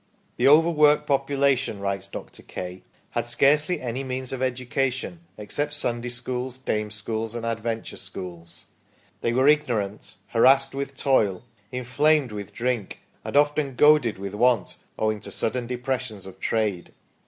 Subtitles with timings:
[0.37, 2.41] "The overworked population," writes Dr.
[2.41, 8.65] Kay," had scarcely any means of education, except Sunday schools, dame schools, and adventure schools.
[9.21, 15.19] They were ignorant, harassed with toil, inflamed with drink, and often goaded with want, owing
[15.19, 16.93] to sudden depressions of trade."